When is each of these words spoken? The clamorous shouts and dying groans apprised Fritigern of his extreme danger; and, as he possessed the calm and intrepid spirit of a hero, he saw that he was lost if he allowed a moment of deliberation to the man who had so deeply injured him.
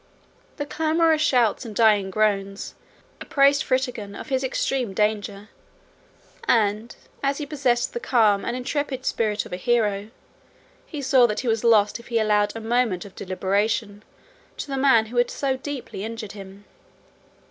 The 0.57 0.65
clamorous 0.65 1.21
shouts 1.21 1.63
and 1.63 1.75
dying 1.75 2.09
groans 2.09 2.73
apprised 3.21 3.61
Fritigern 3.61 4.15
of 4.15 4.29
his 4.29 4.43
extreme 4.43 4.95
danger; 4.95 5.49
and, 6.47 6.95
as 7.21 7.37
he 7.37 7.45
possessed 7.45 7.93
the 7.93 7.99
calm 7.99 8.43
and 8.43 8.57
intrepid 8.57 9.05
spirit 9.05 9.45
of 9.45 9.53
a 9.53 9.57
hero, 9.57 10.09
he 10.87 11.03
saw 11.03 11.27
that 11.27 11.41
he 11.41 11.47
was 11.47 11.63
lost 11.63 11.99
if 11.99 12.07
he 12.07 12.17
allowed 12.17 12.55
a 12.55 12.59
moment 12.61 13.05
of 13.05 13.13
deliberation 13.13 14.01
to 14.57 14.65
the 14.65 14.75
man 14.75 15.05
who 15.05 15.17
had 15.17 15.29
so 15.29 15.55
deeply 15.55 16.03
injured 16.03 16.31
him. 16.31 16.65